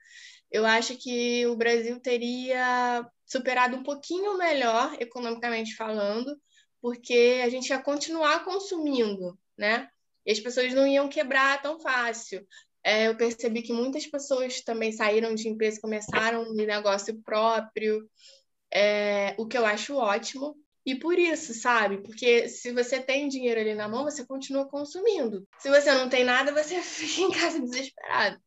[0.50, 6.38] eu acho que o Brasil teria superado um pouquinho melhor, economicamente falando,
[6.80, 9.88] porque a gente ia continuar consumindo, né?
[10.26, 12.46] E as pessoas não iam quebrar tão fácil.
[12.84, 18.06] É, eu percebi que muitas pessoas também saíram de empresa começaram um negócio próprio,
[18.70, 20.54] é, o que eu acho ótimo,
[20.86, 21.98] e por isso, sabe?
[22.02, 25.46] Porque se você tem dinheiro ali na mão, você continua consumindo.
[25.58, 28.38] Se você não tem nada, você fica em casa desesperado.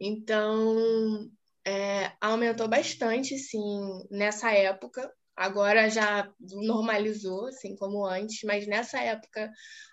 [0.00, 1.30] Então,
[1.64, 5.12] é, aumentou bastante, sim, nessa época.
[5.36, 9.50] Agora já normalizou, assim como antes, mas nessa época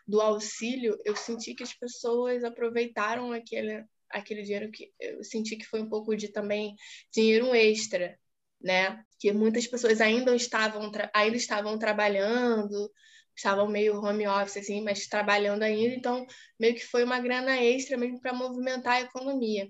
[0.08, 5.66] do auxílio, eu senti que as pessoas aproveitaram aquele, aquele dinheiro que eu senti que
[5.66, 6.76] foi um pouco de também
[7.14, 8.20] dinheiro extra,
[8.60, 9.04] né?
[9.20, 12.90] Que muitas pessoas ainda estavam, ainda estavam trabalhando,
[13.36, 16.26] estavam meio home office, assim, mas trabalhando ainda, então
[16.60, 19.70] meio que foi uma grana extra mesmo para movimentar a economia.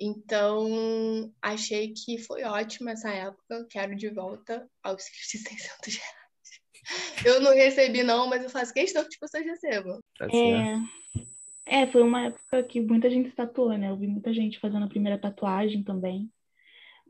[0.00, 6.18] Então, achei que foi ótima essa época, quero de volta aos 600 reais.
[7.24, 9.98] Eu não recebi, não, mas eu faço questão que as pessoas recebam.
[11.66, 13.90] É, é, foi uma época que muita gente tatuou, né?
[13.90, 16.30] Eu vi muita gente fazendo a primeira tatuagem também.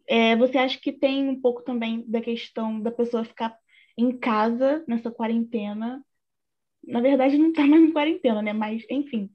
[0.08, 3.56] É, você acha que tem um pouco também da questão da pessoa ficar
[3.96, 6.02] em casa nessa quarentena?
[6.86, 8.52] Na verdade, não está mais em quarentena, né?
[8.52, 9.30] Mas, enfim,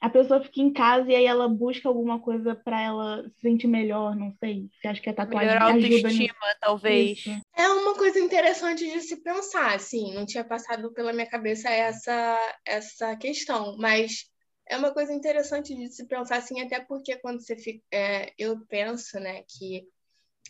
[0.00, 3.66] a pessoa fica em casa e aí ela busca alguma coisa para ela se sentir
[3.66, 4.68] melhor, não sei.
[4.80, 6.34] Você acha que a tatuagem Melhor ajuda autoestima, nisso?
[6.60, 7.18] talvez.
[7.18, 7.30] Isso.
[7.56, 12.38] É uma coisa interessante de se pensar, assim, não tinha passado pela minha cabeça essa,
[12.64, 14.26] essa questão, mas
[14.68, 17.82] é uma coisa interessante de se pensar, assim, até porque quando você fica.
[17.92, 19.86] É, eu penso, né, que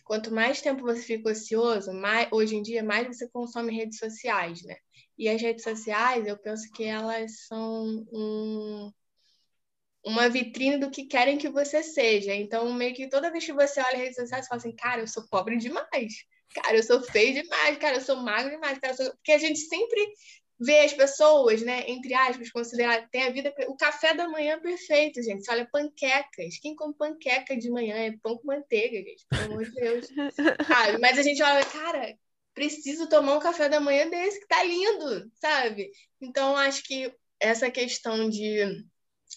[0.09, 4.63] quanto mais tempo você fica ocioso, mais, hoje em dia, mais você consome redes sociais,
[4.65, 4.75] né?
[5.19, 8.91] E as redes sociais, eu penso que elas são um,
[10.03, 12.35] uma vitrine do que querem que você seja.
[12.35, 15.07] Então, meio que toda vez que você olha redes sociais, você fala assim, cara, eu
[15.07, 16.25] sou pobre demais.
[16.55, 17.77] Cara, eu sou feio demais.
[17.77, 18.79] Cara, eu sou magro demais.
[18.79, 19.11] Cara, sou...
[19.11, 20.01] Porque a gente sempre
[20.61, 25.23] ver as pessoas, né, entre aspas, considerar, tem a vida, o café da manhã perfeito,
[25.23, 25.45] gente.
[25.45, 26.59] Você olha panquecas.
[26.61, 30.07] Quem come panqueca de manhã é pão com manteiga, gente, pelo amor de Deus.
[30.67, 30.99] sabe?
[30.99, 32.15] Mas a gente olha, cara,
[32.55, 35.91] preciso tomar um café da manhã desse que tá lindo, sabe?
[36.21, 38.85] Então acho que essa questão de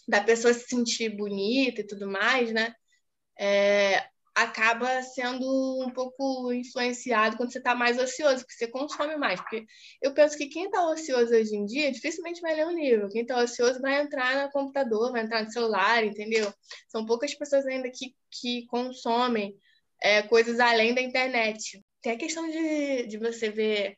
[0.08, 2.74] da pessoa se sentir bonita e tudo mais, né?
[3.38, 9.40] É, acaba sendo um pouco influenciado quando você está mais ocioso, porque você consome mais.
[9.42, 9.66] Porque
[10.02, 13.10] eu penso que quem está ocioso hoje em dia dificilmente vai ler um livro.
[13.10, 16.52] Quem está ocioso vai entrar no computador, vai entrar no celular, entendeu?
[16.88, 19.56] São poucas pessoas ainda que, que consomem
[20.02, 21.84] é, coisas além da internet.
[22.02, 23.98] Tem a questão de, de você ver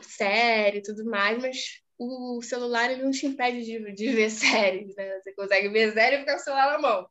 [0.00, 4.94] série e tudo mais, mas o celular ele não te impede de, de ver séries,
[4.94, 5.20] né?
[5.20, 7.08] Você consegue ver série e ficar com o celular na mão.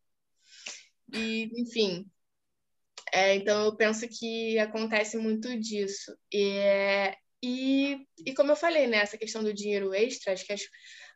[1.13, 2.06] E, enfim,
[3.15, 6.13] é, então, eu penso que acontece muito disso.
[6.34, 10.54] E, e, e como eu falei, né, essa questão do dinheiro extra, acho que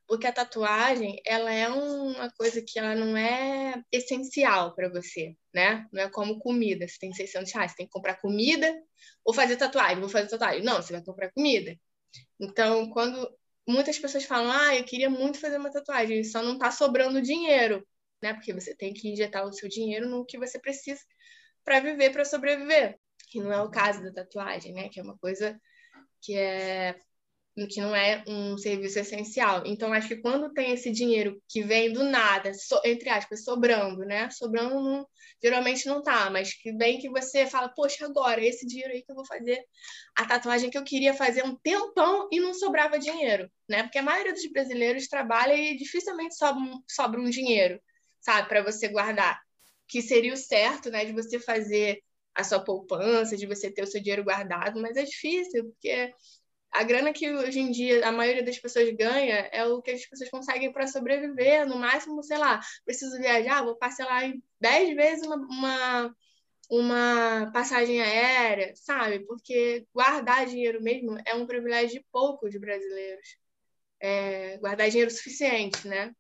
[0.08, 5.86] porque a tatuagem, ela é uma coisa que ela não é essencial para você, né?
[5.92, 8.74] Não é como comida, você tem 600 reais, você tem que comprar comida
[9.26, 10.00] ou fazer tatuagem.
[10.00, 10.64] Vou fazer tatuagem.
[10.64, 11.76] Não, você vai comprar comida.
[12.40, 13.30] Então, quando
[13.68, 17.86] muitas pessoas falam, ah, eu queria muito fazer uma tatuagem, só não tá sobrando dinheiro,
[18.22, 18.34] né?
[18.34, 21.02] Porque você tem que injetar o seu dinheiro no que você precisa
[21.70, 22.98] para viver, para sobreviver.
[23.30, 24.90] Que não é o caso da tatuagem, né?
[24.90, 25.56] Que é uma coisa
[26.20, 26.96] que é
[27.70, 29.64] que não é um serviço essencial.
[29.66, 34.06] Então, acho que quando tem esse dinheiro que vem do nada, so, entre aspas, sobrando,
[34.06, 34.30] né?
[34.30, 35.06] Sobrando não,
[35.44, 39.12] geralmente não tá, mas que vem que você fala, poxa, agora, esse dinheiro aí que
[39.12, 39.62] eu vou fazer
[40.16, 43.84] a tatuagem que eu queria fazer um tempão e não sobrava dinheiro, né?
[43.84, 47.82] Porque a maioria dos brasileiros trabalha e dificilmente sobra, sobra um dinheiro,
[48.22, 49.38] sabe, para você guardar.
[49.90, 52.02] Que seria o certo, né, de você fazer
[52.36, 56.14] a sua poupança, de você ter o seu dinheiro guardado, mas é difícil, porque
[56.72, 60.06] a grana que hoje em dia a maioria das pessoas ganha é o que as
[60.06, 61.68] pessoas conseguem para sobreviver.
[61.68, 66.16] No máximo, sei lá, preciso viajar, vou parcelar em 10 vezes uma, uma,
[66.70, 69.26] uma, passagem aérea, sabe?
[69.26, 73.38] Porque guardar dinheiro mesmo é um privilégio de poucos brasileiros.
[74.00, 76.14] É, guardar dinheiro suficiente, né?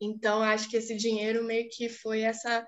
[0.00, 2.66] Então, acho que esse dinheiro meio que foi essa.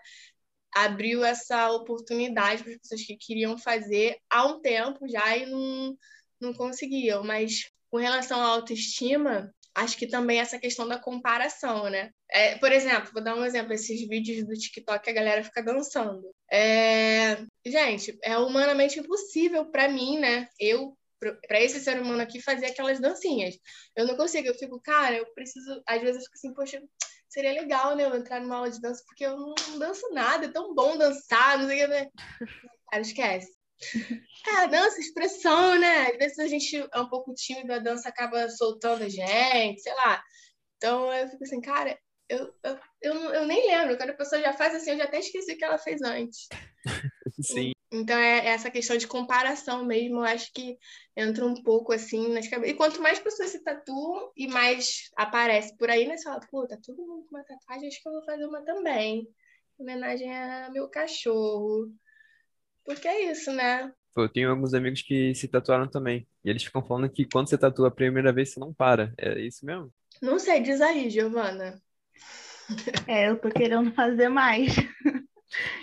[0.74, 5.96] abriu essa oportunidade para as pessoas que queriam fazer há um tempo já e não
[6.40, 7.24] não conseguiam.
[7.24, 12.10] Mas com relação à autoestima, acho que também essa questão da comparação, né?
[12.30, 16.22] É, por exemplo, vou dar um exemplo, esses vídeos do TikTok a galera fica dançando.
[16.50, 17.44] É...
[17.66, 20.48] Gente, é humanamente impossível para mim, né?
[20.58, 20.96] Eu,
[21.46, 23.54] para esse ser humano aqui, fazer aquelas dancinhas.
[23.96, 25.82] Eu não consigo, eu fico, cara, eu preciso.
[25.86, 26.82] Às vezes eu fico assim, poxa,
[27.28, 28.04] seria legal, né?
[28.04, 30.96] Eu entrar numa aula de dança, porque eu não, não danço nada, é tão bom
[30.96, 31.86] dançar, não sei o que.
[31.88, 32.10] Né?
[32.90, 33.52] Cara, esquece.
[34.46, 36.08] É, dança, expressão, né?
[36.10, 39.94] Às vezes a gente é um pouco tímido, a dança acaba soltando a gente, sei
[39.94, 40.22] lá.
[40.76, 43.96] Então eu fico assim, cara, eu, eu, eu, eu nem lembro.
[43.96, 46.48] Quando a pessoa já faz assim, eu já até esqueci o que ela fez antes.
[47.42, 47.73] Sim.
[47.94, 50.76] Então é essa questão de comparação mesmo, eu acho que
[51.16, 52.74] entra um pouco assim nas cabeças.
[52.74, 56.16] E quanto mais pessoas se tatuam e mais aparece por aí, né?
[56.16, 58.64] Você fala, pô, tá todo mundo com uma tatuagem, acho que eu vou fazer uma
[58.64, 59.28] também.
[59.78, 61.92] Em homenagem a meu cachorro.
[62.84, 63.92] Porque é isso, né?
[64.16, 66.26] Eu tenho alguns amigos que se tatuaram também.
[66.44, 69.12] E eles ficam falando que quando você tatua a primeira vez, você não para.
[69.18, 69.92] É isso mesmo?
[70.20, 71.80] Não sei, diz aí, Giovana.
[73.06, 74.74] É, eu tô querendo fazer mais.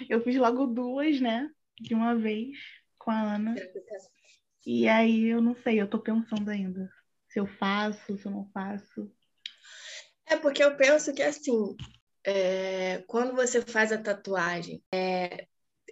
[0.09, 1.49] Eu fiz logo duas, né?
[1.81, 2.57] De uma vez
[2.97, 3.55] com a Ana.
[4.65, 6.89] E aí eu não sei, eu tô pensando ainda.
[7.29, 9.11] Se eu faço, se eu não faço.
[10.25, 11.75] É porque eu penso que assim,
[12.23, 15.47] é, quando você faz a tatuagem, é,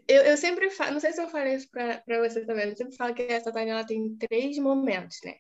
[0.07, 2.95] eu, eu sempre falo, não sei se eu falei isso para você também, eu sempre
[2.95, 5.35] falo que essa tatuagem ela tem três momentos, né?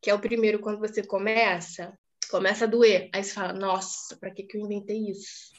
[0.00, 1.98] Que é o primeiro, quando você começa,
[2.30, 3.08] começa a doer.
[3.12, 5.52] Aí você fala, nossa, para que, que eu inventei isso?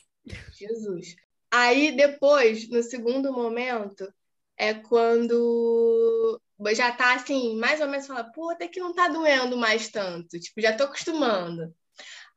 [0.58, 1.16] Jesus.
[1.52, 4.12] Aí depois, no segundo momento,
[4.58, 6.42] é quando
[6.74, 10.40] já tá assim, mais ou menos fala, pô, até que não tá doendo mais tanto.
[10.40, 11.74] Tipo, já tô acostumando.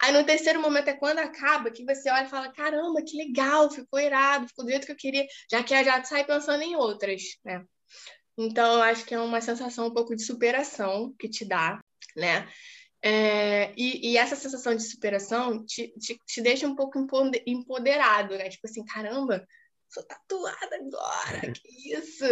[0.01, 3.71] Aí no terceiro momento é quando acaba, que você olha e fala: caramba, que legal,
[3.71, 7.23] ficou irado, ficou do jeito que eu queria, já que já sai pensando em outras,
[7.45, 7.65] né?
[8.39, 11.79] Então, eu acho que é uma sensação um pouco de superação que te dá,
[12.17, 12.49] né?
[13.03, 16.99] É, e, e, essa sensação de superação te, te, te, deixa um pouco
[17.47, 18.49] empoderado, né?
[18.49, 19.47] Tipo assim, caramba,
[19.91, 22.25] sou tatuada agora, que isso?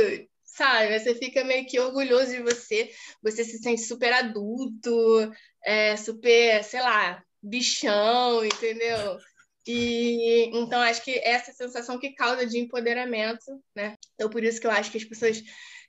[0.44, 0.98] Sabe?
[0.98, 2.90] Você fica meio que orgulhoso de você,
[3.22, 5.32] você se sente super adulto,
[5.64, 9.18] é, super, sei lá, bichão, entendeu?
[9.66, 13.94] E então acho que essa sensação que causa de empoderamento, né?
[14.14, 15.42] Então por isso que eu acho que as pessoas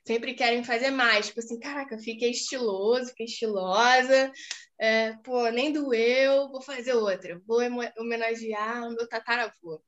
[0.06, 4.32] sempre querem fazer mais, tipo assim, caraca, fiquei estiloso, fiquei estilosa,
[4.78, 7.60] é, pô, nem doeu, vou fazer outra, vou
[7.98, 9.82] homenagear o meu tataravô.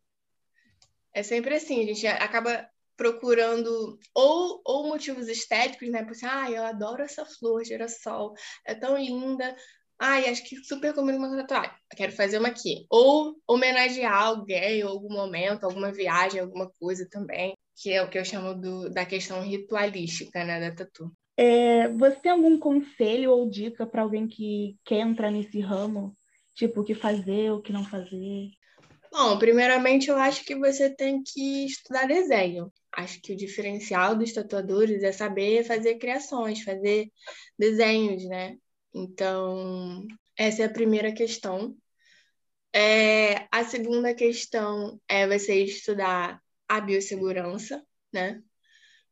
[1.15, 6.05] É sempre assim, a gente acaba procurando ou, ou motivos estéticos, né?
[6.05, 8.35] Porque, ah, eu adoro essa flor, girassol,
[8.67, 9.57] é tão linda,
[10.05, 11.71] Ai, acho que super combina uma tatuagem.
[11.97, 12.85] Quero fazer uma aqui.
[12.91, 18.25] Ou homenagear alguém, algum momento, alguma viagem, alguma coisa também, que é o que eu
[18.25, 21.09] chamo do, da questão ritualística, né, da tatu.
[21.37, 26.17] É, você tem algum conselho ou dica para alguém que quer entrar nesse ramo?
[26.53, 28.51] Tipo, o que fazer, o que não fazer?
[29.13, 32.73] Bom, primeiramente eu acho que você tem que estudar desenho.
[32.91, 37.11] Acho que o diferencial dos tatuadores é saber fazer criações, fazer
[37.59, 38.57] desenhos, né?
[38.95, 41.77] Então, essa é a primeira questão.
[42.73, 48.43] É, a segunda questão é você estudar a biossegurança, né?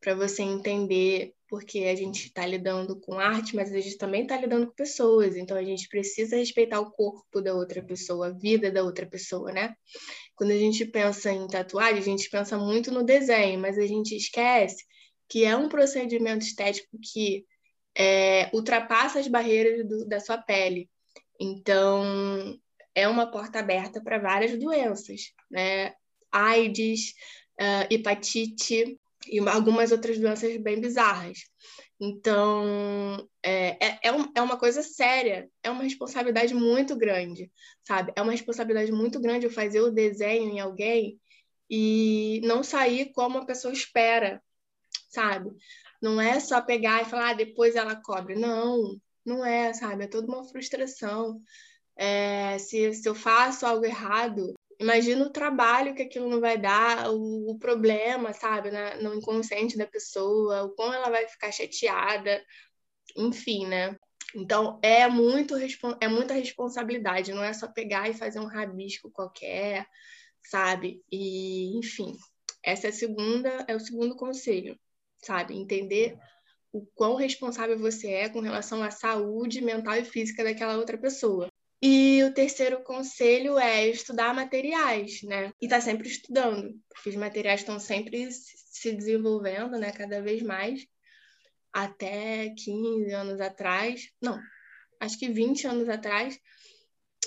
[0.00, 4.36] Para você entender porque a gente está lidando com arte, mas a gente também está
[4.36, 8.70] lidando com pessoas, então a gente precisa respeitar o corpo da outra pessoa, a vida
[8.70, 9.74] da outra pessoa, né?
[10.36, 14.14] Quando a gente pensa em tatuagem, a gente pensa muito no desenho, mas a gente
[14.14, 14.84] esquece
[15.28, 17.44] que é um procedimento estético que
[17.96, 20.88] é, ultrapassa as barreiras do, da sua pele.
[21.38, 22.56] Então,
[22.94, 25.94] é uma porta aberta para várias doenças, né?
[26.30, 27.12] AIDS,
[27.60, 28.98] uh, hepatite
[29.30, 31.38] e algumas outras doenças bem bizarras.
[32.00, 37.52] Então, é, é, é, um, é uma coisa séria, é uma responsabilidade muito grande,
[37.84, 38.12] sabe?
[38.16, 41.20] É uma responsabilidade muito grande eu fazer o desenho em alguém
[41.68, 44.42] e não sair como a pessoa espera,
[45.10, 45.50] sabe?
[46.02, 48.34] Não é só pegar e falar, ah, depois ela cobre.
[48.34, 50.04] Não, não é, sabe?
[50.04, 51.40] É toda uma frustração.
[51.96, 57.10] É, se, se eu faço algo errado, imagina o trabalho que aquilo não vai dar,
[57.10, 62.42] o, o problema, sabe, Na, no inconsciente da pessoa, o como ela vai ficar chateada,
[63.16, 63.96] enfim, né?
[64.34, 65.54] Então é muito
[66.00, 69.86] é muita responsabilidade, não é só pegar e fazer um rabisco qualquer,
[70.42, 71.02] sabe?
[71.12, 72.16] E enfim,
[72.64, 74.78] essa é a segunda é o segundo conselho,
[75.18, 75.54] sabe?
[75.56, 76.16] Entender
[76.72, 81.49] o quão responsável você é com relação à saúde mental e física daquela outra pessoa.
[81.82, 85.52] E o terceiro conselho é estudar materiais, né?
[85.60, 89.90] E tá sempre estudando, porque os materiais estão sempre se desenvolvendo, né?
[89.92, 90.86] Cada vez mais.
[91.72, 94.38] Até 15 anos atrás, não,
[94.98, 96.38] acho que 20 anos atrás,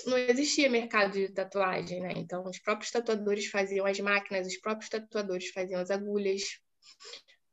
[0.06, 2.12] não existia mercado de tatuagem, né?
[2.16, 6.42] Então, os próprios tatuadores faziam as máquinas, os próprios tatuadores faziam as agulhas.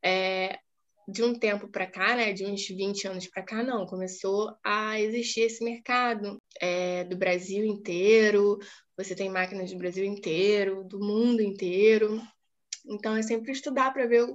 [0.03, 0.59] É,
[1.11, 4.99] de um tempo para cá, né, de uns 20 anos para cá, não, começou a
[4.99, 8.57] existir esse mercado é, do Brasil inteiro,
[8.95, 12.21] você tem máquinas do Brasil inteiro, do mundo inteiro.
[12.85, 14.25] Então, é sempre estudar para ver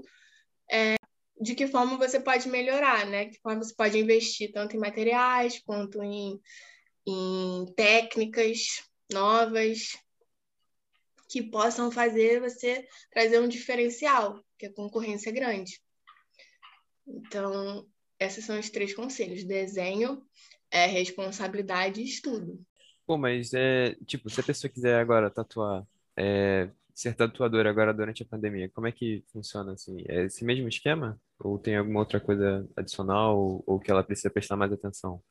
[0.71, 0.97] é,
[1.41, 3.27] de que forma você pode melhorar, né?
[3.27, 6.39] Que forma você pode investir tanto em materiais quanto em,
[7.07, 9.97] em técnicas novas
[11.29, 15.81] que possam fazer você trazer um diferencial, que a concorrência é grande.
[17.07, 17.87] Então,
[18.19, 20.23] esses são os três conselhos: desenho,
[20.71, 22.61] é, responsabilidade e estudo.
[23.07, 25.87] Pô, mas é tipo, se a pessoa quiser agora tatuar,
[26.17, 30.03] é, ser tatuadora agora durante a pandemia, como é que funciona assim?
[30.09, 31.21] É esse mesmo esquema?
[31.39, 35.23] Ou tem alguma outra coisa adicional ou, ou que ela precisa prestar mais atenção?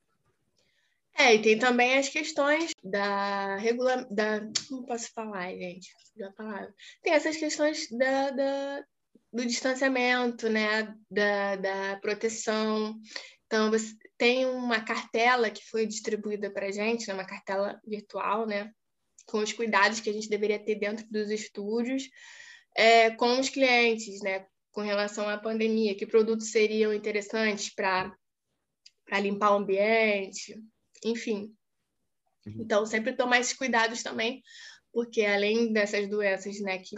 [1.17, 4.05] É, e tem também as questões da regula...
[4.11, 5.89] da como posso falar, gente?
[6.15, 6.73] Da palavra.
[7.01, 8.85] Tem essas questões da, da,
[9.35, 12.97] do distanciamento, né, da, da proteção.
[13.45, 18.47] Então, você tem uma cartela que foi distribuída para a gente, né, uma cartela virtual,
[18.47, 18.71] né,
[19.25, 22.09] com os cuidados que a gente deveria ter dentro dos estúdios,
[22.73, 28.15] é, com os clientes, né, com relação à pandemia, que produtos seriam interessantes para
[29.21, 30.57] limpar o ambiente,
[31.03, 31.53] enfim.
[32.45, 32.61] Uhum.
[32.61, 34.41] Então, sempre tomar esses cuidados também,
[34.93, 36.95] porque além dessas doenças, né, que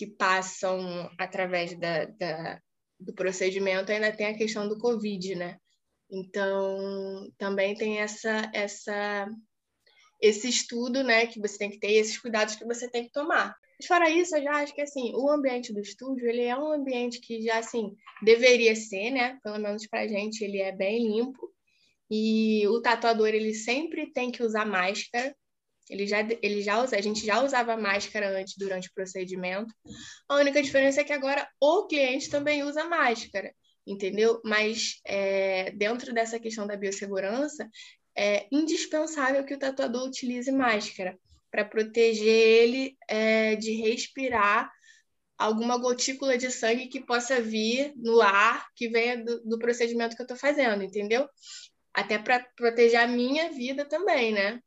[0.00, 2.58] que passam através da, da,
[2.98, 5.58] do procedimento, ainda tem a questão do Covid, né?
[6.10, 9.28] Então, também tem essa, essa,
[10.18, 13.54] esse estudo, né, que você tem que ter, esses cuidados que você tem que tomar.
[13.78, 16.72] Mas fora isso, eu já acho que, assim, o ambiente do estúdio, ele é um
[16.72, 21.52] ambiente que já, assim, deveria ser, né, pelo menos pra gente, ele é bem limpo,
[22.10, 25.36] e o tatuador, ele sempre tem que usar máscara,
[25.90, 29.74] ele já, ele já usa, a gente já usava máscara antes durante o procedimento.
[30.28, 33.52] A única diferença é que agora o cliente também usa máscara,
[33.86, 34.40] entendeu?
[34.44, 37.68] Mas é, dentro dessa questão da biossegurança,
[38.16, 41.18] é indispensável que o tatuador utilize máscara
[41.50, 44.70] para proteger ele é, de respirar
[45.36, 50.22] alguma gotícula de sangue que possa vir no ar que venha do, do procedimento que
[50.22, 51.26] eu estou fazendo, entendeu?
[51.92, 54.60] Até para proteger a minha vida também, né?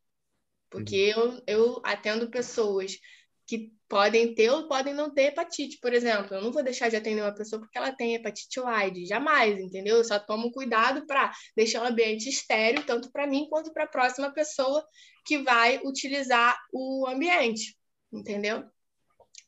[0.74, 1.40] Porque uhum.
[1.46, 2.98] eu, eu atendo pessoas
[3.46, 6.34] que podem ter ou podem não ter hepatite, por exemplo.
[6.34, 9.98] Eu não vou deixar de atender uma pessoa porque ela tem hepatite AIDS, jamais, entendeu?
[9.98, 13.88] Eu só tomo cuidado para deixar o ambiente estéreo, tanto para mim quanto para a
[13.88, 14.84] próxima pessoa
[15.24, 17.78] que vai utilizar o ambiente,
[18.12, 18.64] entendeu?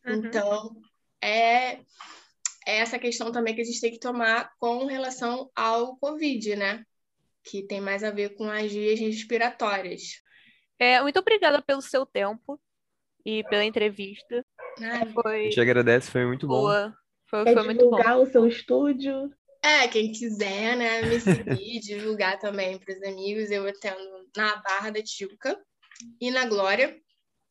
[0.05, 0.13] Uhum.
[0.13, 0.75] Então,
[1.19, 1.79] é,
[2.67, 6.85] é essa questão também que a gente tem que tomar com relação ao Covid, né?
[7.43, 10.23] Que tem mais a ver com as vias respiratórias.
[10.79, 12.59] É, muito obrigada pelo seu tempo
[13.25, 14.45] e pela entrevista.
[14.81, 15.41] Ai, foi...
[15.41, 16.89] A gente agradece, foi muito boa.
[16.89, 16.95] bom.
[17.27, 17.91] Foi, Quer foi muito bom.
[17.91, 19.33] divulgar o seu estúdio?
[19.63, 24.91] É, quem quiser, né, me seguir, divulgar também para os amigos, eu atendo na Barra
[24.91, 25.59] da Tijuca
[26.21, 26.95] e na Glória.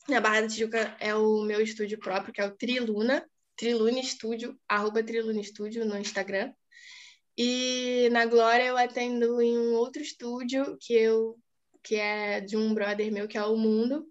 [0.08, 4.56] Na Barra da Tijuca é o meu estúdio próprio, que é o Triluna, Trilune Estúdio,
[4.68, 6.52] arroba Trilune Estúdio no Instagram.
[7.36, 11.36] E na Glória eu atendo em um outro estúdio que eu
[11.84, 14.06] que é de um brother meu, que é o Mundo.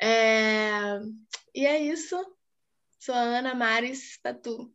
[0.00, 1.00] É...
[1.54, 2.16] E é isso.
[2.98, 4.72] Sou a Ana Maris Tatu.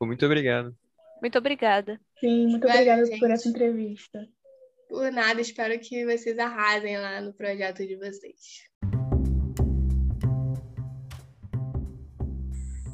[0.00, 0.76] Muito obrigado.
[1.20, 1.98] Muito obrigada.
[2.20, 4.28] Sim, muito obrigada por essa entrevista.
[4.88, 8.68] Por nada, espero que vocês arrasem lá no projeto de vocês.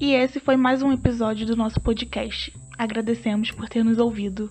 [0.00, 2.52] E esse foi mais um episódio do nosso podcast.
[2.78, 4.48] Agradecemos por ter nos ouvido.